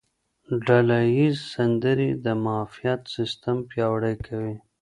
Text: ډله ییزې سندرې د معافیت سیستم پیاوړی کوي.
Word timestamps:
ډله 0.65 0.99
ییزې 1.17 1.43
سندرې 1.53 2.09
د 2.25 2.27
معافیت 2.43 3.01
سیستم 3.15 3.57
پیاوړی 3.69 4.15
کوي. 4.25 4.55